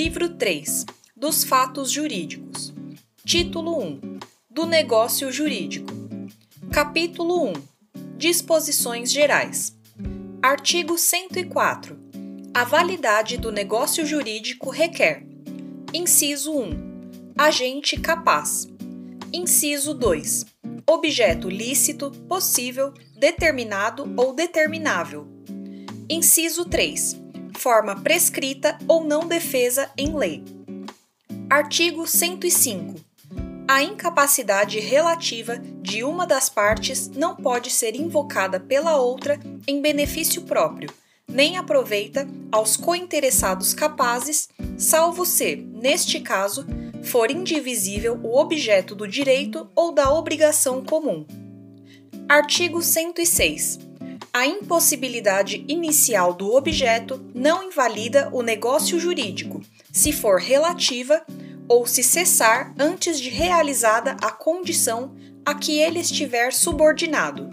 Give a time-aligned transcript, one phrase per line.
[0.00, 2.72] Livro 3 dos Fatos Jurídicos.
[3.24, 4.00] Título 1
[4.48, 5.90] do Negócio Jurídico.
[6.70, 7.52] Capítulo 1
[8.16, 9.76] Disposições Gerais.
[10.40, 11.98] Artigo 104.
[12.54, 15.26] A validade do negócio jurídico requer:
[15.92, 17.34] Inciso 1.
[17.36, 18.68] Agente capaz.
[19.32, 20.46] Inciso 2.
[20.86, 25.26] Objeto lícito, possível, determinado ou determinável.
[26.08, 27.27] Inciso 3
[27.58, 30.44] forma prescrita ou não defesa em lei.
[31.50, 32.94] Artigo 105.
[33.66, 40.42] A incapacidade relativa de uma das partes não pode ser invocada pela outra em benefício
[40.42, 40.88] próprio,
[41.30, 46.64] nem aproveita aos cointeressados capazes, salvo se, neste caso,
[47.02, 51.26] for indivisível o objeto do direito ou da obrigação comum.
[52.28, 53.87] Artigo 106
[54.38, 59.60] a impossibilidade inicial do objeto não invalida o negócio jurídico,
[59.92, 61.26] se for relativa
[61.66, 65.12] ou se cessar antes de realizada a condição
[65.44, 67.50] a que ele estiver subordinado.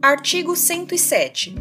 [0.00, 1.56] Artigo 107.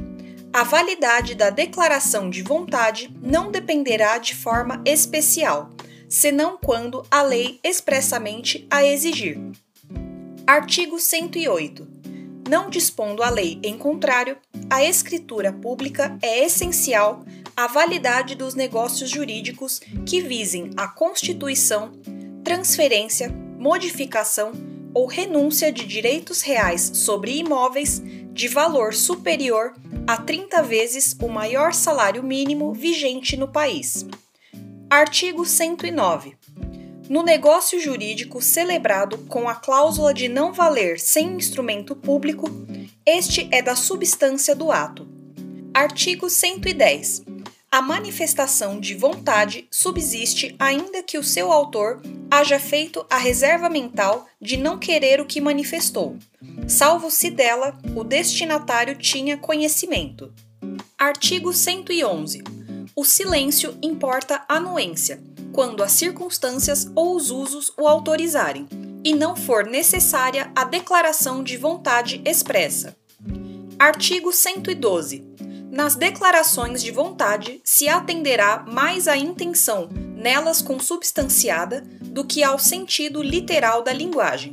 [0.54, 5.72] A validade da declaração de vontade não dependerá de forma especial,
[6.08, 9.40] senão quando a lei expressamente a exigir.
[10.46, 11.99] Artigo 108
[12.50, 14.36] não dispondo a lei em contrário,
[14.70, 17.24] a escritura pública é essencial
[17.56, 21.92] à validade dos negócios jurídicos que visem a constituição,
[22.44, 24.52] transferência, modificação
[24.96, 28.02] ou renúncia de direitos reais sobre imóveis
[28.34, 29.76] de valor superior
[30.08, 34.08] a 30 vezes o maior salário mínimo vigente no país.
[34.90, 36.39] Artigo 109.
[37.10, 42.48] No negócio jurídico celebrado com a cláusula de não valer sem instrumento público,
[43.04, 45.08] este é da substância do ato.
[45.74, 47.24] Artigo 110.
[47.72, 54.28] A manifestação de vontade subsiste ainda que o seu autor haja feito a reserva mental
[54.40, 56.16] de não querer o que manifestou,
[56.68, 60.32] salvo se dela o destinatário tinha conhecimento.
[60.96, 62.44] Artigo 111.
[62.96, 65.20] O silêncio importa anuência
[65.52, 68.68] quando as circunstâncias ou os usos o autorizarem,
[69.04, 72.96] e não for necessária a declaração de vontade expressa.
[73.78, 75.24] Artigo 112.
[75.72, 83.22] Nas declarações de vontade se atenderá mais à intenção nelas consubstanciada do que ao sentido
[83.24, 84.52] literal da linguagem.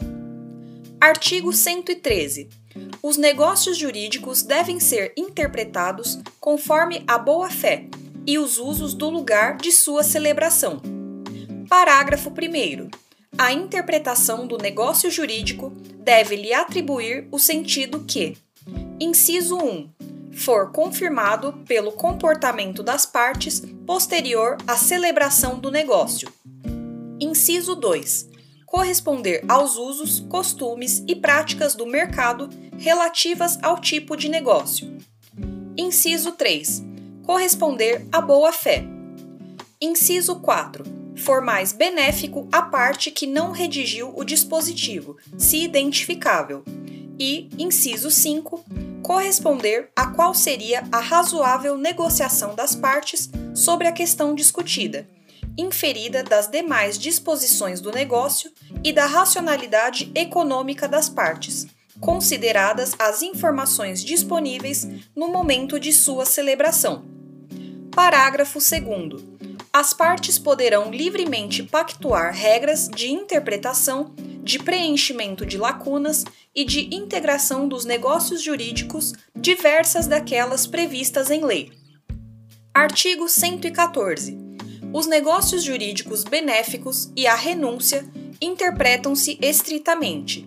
[1.01, 2.49] Artigo 113.
[3.03, 7.87] Os negócios jurídicos devem ser interpretados conforme a boa-fé
[8.27, 10.83] e os usos do lugar de sua celebração.
[11.69, 12.89] Parágrafo 1.
[13.39, 18.37] A interpretação do negócio jurídico deve-lhe atribuir o sentido que,
[18.99, 19.91] inciso 1,
[20.35, 26.29] for confirmado pelo comportamento das partes posterior à celebração do negócio.
[27.21, 28.31] Inciso 2.
[28.67, 34.99] Corresponder aos usos, costumes e práticas do mercado relativas ao tipo de negócio.
[35.77, 36.96] Inciso 3
[37.27, 38.85] corresponder à boa-fé.
[39.81, 40.85] Inciso 4.
[41.17, 46.63] For mais benéfico a parte que não redigiu o dispositivo, se identificável.
[47.19, 48.65] E, inciso 5,
[49.03, 55.09] corresponder a qual seria a razoável negociação das partes sobre a questão discutida,
[55.59, 58.53] inferida das demais disposições do negócio
[58.85, 61.67] e da racionalidade econômica das partes,
[61.99, 67.16] consideradas as informações disponíveis no momento de sua celebração
[67.97, 69.25] Parágrafo 2.
[69.73, 74.15] As partes poderão livremente pactuar regras de interpretação,
[74.45, 76.23] de preenchimento de lacunas
[76.55, 81.73] e de integração dos negócios jurídicos diversas daquelas previstas em lei.
[82.75, 84.37] Artigo 114.
[84.93, 88.07] Os negócios jurídicos benéficos e a renúncia
[88.43, 90.47] interpretam-se estritamente.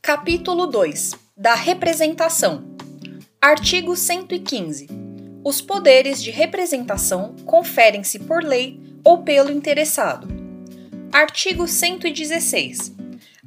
[0.00, 2.74] Capítulo 2 da Representação.
[3.38, 5.05] Artigo 115
[5.46, 10.26] os poderes de representação conferem-se por lei ou pelo interessado.
[11.12, 12.92] Artigo 116.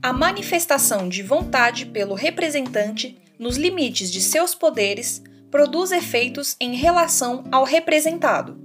[0.02, 7.44] A manifestação de vontade pelo representante, nos limites de seus poderes, produz efeitos em relação
[7.52, 8.58] ao representado.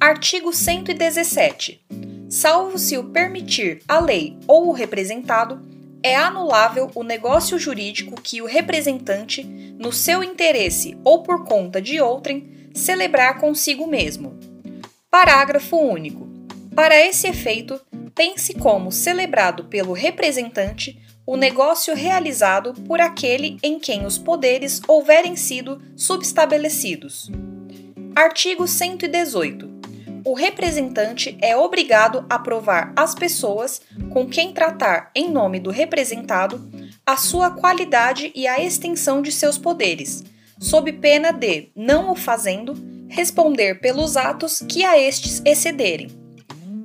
[0.00, 1.80] Artigo 117.
[2.28, 5.62] Salvo se o permitir a lei ou o representado,
[6.02, 9.44] é anulável o negócio jurídico que o representante,
[9.80, 14.38] no seu interesse ou por conta de outrem, celebrar consigo mesmo.
[15.10, 16.28] Parágrafo único.
[16.74, 17.80] Para esse efeito,
[18.14, 25.34] pense como celebrado pelo representante o negócio realizado por aquele em quem os poderes houverem
[25.34, 27.30] sido subestabelecidos.
[28.14, 29.70] Artigo 118.
[30.24, 33.80] o representante é obrigado a provar às pessoas
[34.10, 36.60] com quem tratar em nome do representado
[37.10, 40.22] a sua qualidade e a extensão de seus poderes,
[40.60, 42.74] sob pena de, não o fazendo,
[43.08, 46.08] responder pelos atos que a estes excederem.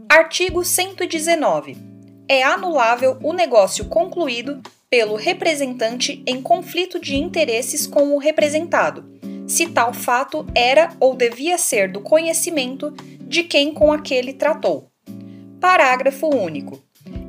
[0.10, 1.78] Artigo 119.
[2.28, 9.06] É anulável o negócio concluído pelo representante em conflito de interesses com o representado,
[9.48, 12.92] se tal fato era ou devia ser do conhecimento
[13.22, 14.90] de quem com aquele tratou.
[15.62, 16.85] Parágrafo único.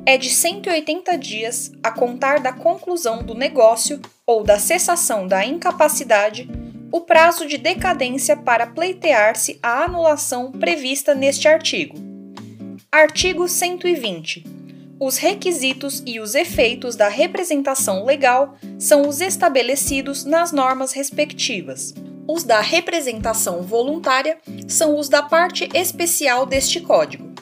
[0.07, 6.49] É de 180 dias a contar da conclusão do negócio ou da cessação da incapacidade
[6.93, 11.97] o prazo de decadência para pleitear-se a anulação prevista neste artigo.
[12.89, 14.45] Artigo 120.
[14.97, 21.93] Os requisitos e os efeitos da representação legal são os estabelecidos nas normas respectivas.
[22.25, 24.37] Os da representação voluntária
[24.69, 27.33] são os da parte especial deste Código.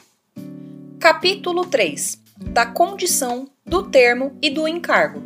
[0.98, 2.25] Capítulo 3
[2.56, 5.22] Da condição, do termo e do encargo.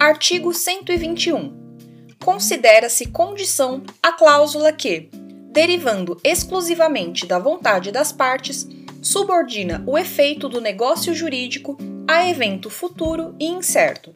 [0.00, 1.76] Artigo 121
[2.24, 5.10] considera-se condição a cláusula que,
[5.52, 8.66] derivando exclusivamente da vontade das partes,
[9.02, 11.76] subordina o efeito do negócio jurídico
[12.08, 14.14] a evento futuro e incerto.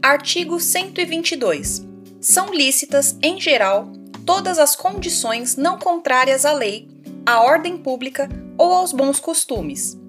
[0.00, 1.84] Artigo 122.
[2.20, 3.90] São lícitas, em geral,
[4.24, 6.86] todas as condições não contrárias à lei,
[7.26, 10.03] à ordem pública ou aos bons costumes.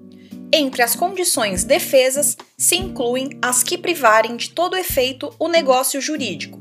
[0.58, 6.58] Entre as condições defesas se incluem as que privarem de todo efeito o negócio jurídico,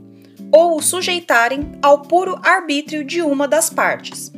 [0.51, 4.33] ou o sujeitarem ao puro arbítrio de uma das partes.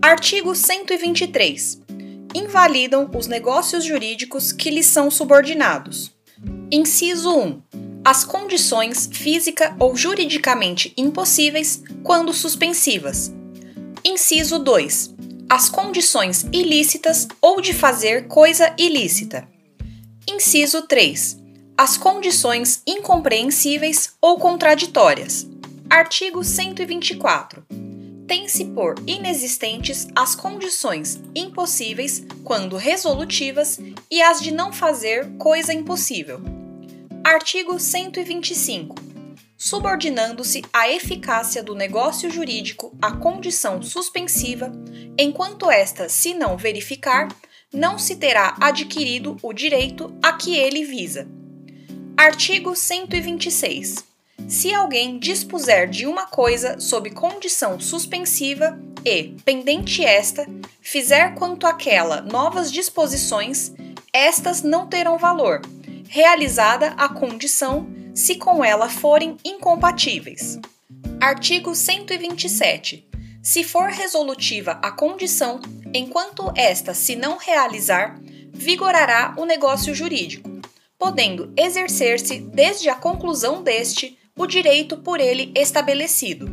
[0.00, 1.78] Artigo 123.
[2.34, 6.10] Invalidam os negócios jurídicos que lhes são subordinados.
[6.72, 7.62] Inciso 1.
[8.02, 13.30] As condições física ou juridicamente impossíveis quando suspensivas.
[14.02, 15.19] Inciso 2.
[15.50, 19.48] As condições ilícitas ou de fazer coisa ilícita.
[20.24, 21.40] Inciso 3
[21.76, 25.46] as condições incompreensíveis ou contraditórias.
[25.88, 27.64] Artigo 124.
[28.28, 33.80] Tem-se por inexistentes as condições impossíveis quando resolutivas
[34.10, 36.40] e as de não fazer coisa impossível.
[37.24, 39.09] Artigo 125.
[39.62, 44.72] Subordinando-se a eficácia do negócio jurídico à condição suspensiva,
[45.18, 47.28] enquanto esta se não verificar,
[47.70, 51.28] não se terá adquirido o direito a que ele visa
[52.16, 53.96] Artigo 126.
[54.48, 60.46] Se alguém dispuser de uma coisa sob condição suspensiva e, pendente esta,
[60.80, 63.74] fizer quanto àquela novas disposições,
[64.10, 65.60] estas não terão valor,
[66.08, 70.58] realizada a condição se com ela forem incompatíveis.
[71.20, 73.08] Artigo 127.
[73.42, 75.60] Se for resolutiva a condição,
[75.94, 78.20] enquanto esta se não realizar,
[78.52, 80.50] vigorará o negócio jurídico
[81.00, 86.46] podendo exercer-se desde a conclusão deste o direito por ele estabelecido.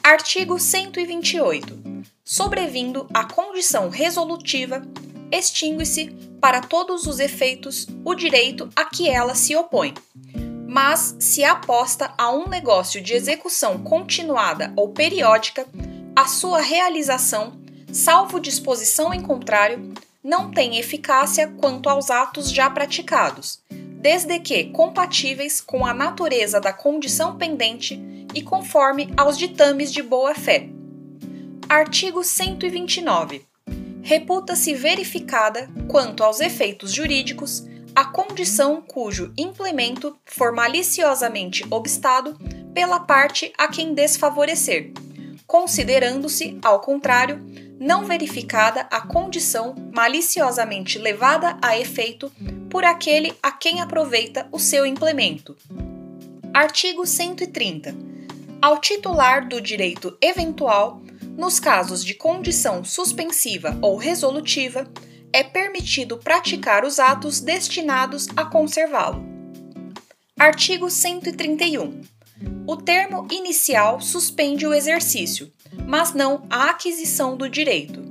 [0.00, 1.76] Artigo 128.
[2.24, 4.82] Sobrevindo a condição resolutiva,
[5.32, 6.10] extingue-se,
[6.40, 9.92] para todos os efeitos, o direito a que ela se opõe.
[10.66, 15.66] Mas, se aposta a um negócio de execução continuada ou periódica,
[16.14, 17.58] a sua realização,
[17.92, 19.92] salvo disposição em contrário,
[20.22, 26.72] não tem eficácia quanto aos atos já praticados, desde que compatíveis com a natureza da
[26.72, 28.00] condição pendente
[28.34, 30.68] e conforme aos ditames de boa-fé.
[31.68, 33.44] Artigo 129.
[34.02, 37.64] Reputa-se verificada, quanto aos efeitos jurídicos,
[37.96, 42.38] a condição cujo implemento for maliciosamente obstado
[42.74, 44.92] pela parte a quem desfavorecer,
[45.46, 47.40] considerando-se, ao contrário,
[47.80, 52.30] não verificada a condição maliciosamente levada a efeito
[52.68, 55.56] por aquele a quem aproveita o seu implemento.
[56.52, 57.94] Artigo 130.
[58.60, 61.00] Ao titular do direito eventual,
[61.34, 64.86] nos casos de condição suspensiva ou resolutiva,
[65.32, 69.24] é permitido praticar os atos destinados a conservá-lo.
[70.38, 72.02] Artigo 131.
[72.66, 75.50] O termo inicial suspende o exercício,
[75.86, 78.02] mas não a aquisição do direito.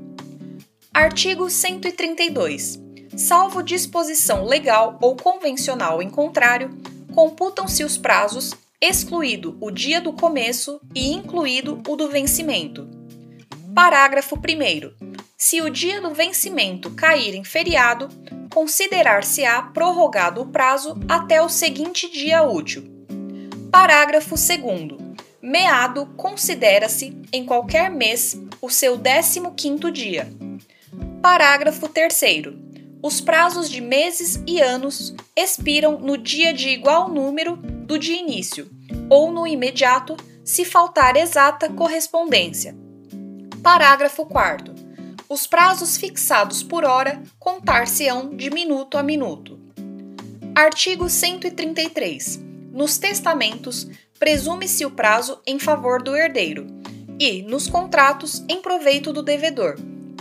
[0.94, 2.80] Artigo 132.
[3.18, 6.70] Salvo disposição legal ou convencional em contrário,
[7.14, 12.90] computam-se os prazos, excluído o dia do começo e incluído o do vencimento.
[13.76, 15.20] Parágrafo 1.
[15.38, 18.08] Se o dia do vencimento cair em feriado,
[18.54, 22.86] considerar-se-á prorrogado o prazo até o seguinte dia útil.
[23.70, 24.58] Parágrafo 2.
[25.42, 30.32] Meado considera-se, em qualquer mês, o seu 15º dia.
[31.22, 32.22] Parágrafo 3.
[33.04, 38.70] Os prazos de meses e anos expiram no dia de igual número do de início,
[39.10, 40.16] ou no imediato,
[40.46, 42.85] se faltar exata correspondência.
[43.66, 44.76] Parágrafo 4.
[45.28, 49.60] Os prazos fixados por hora contar-se-ão de minuto a minuto.
[50.54, 52.40] Artigo 133.
[52.72, 53.88] Nos testamentos,
[54.20, 56.68] presume-se o prazo em favor do herdeiro
[57.20, 59.78] e, nos contratos, em proveito do devedor,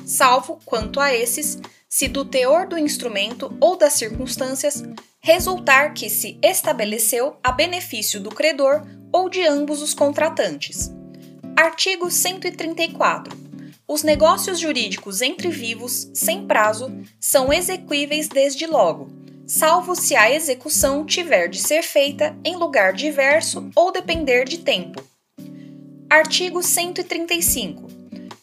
[0.07, 4.83] salvo quanto a esses, se do teor do instrumento ou das circunstâncias
[5.21, 10.94] resultar que se estabeleceu a benefício do credor ou de ambos os contratantes.
[11.57, 13.33] Artigo 134.
[13.87, 19.09] Os negócios jurídicos entre vivos, sem prazo, são exequíveis desde logo,
[19.47, 25.01] salvo se a execução tiver de ser feita em lugar diverso ou depender de tempo.
[26.11, 27.89] Artigo 135.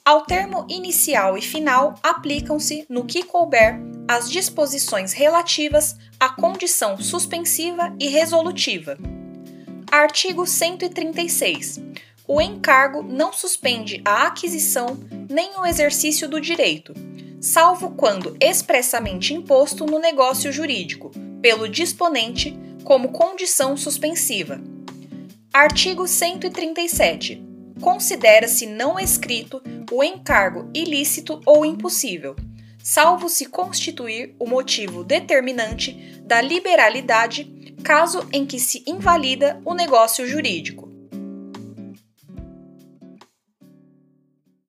[0.06, 3.78] Ao termo inicial e final aplicam-se, no que couber,
[4.08, 8.98] as disposições relativas à condição suspensiva e resolutiva.
[9.92, 11.92] Artigo 136
[12.34, 14.98] o encargo não suspende a aquisição
[15.30, 16.94] nem o exercício do direito,
[17.42, 21.12] salvo quando expressamente imposto no negócio jurídico,
[21.42, 24.62] pelo disponente, como condição suspensiva.
[25.52, 27.44] Artigo 137.
[27.82, 29.62] Considera-se não escrito
[29.92, 32.38] o encargo ilícito ou impossível,
[32.82, 40.26] salvo se constituir o motivo determinante da liberalidade, caso em que se invalida o negócio
[40.26, 40.91] jurídico.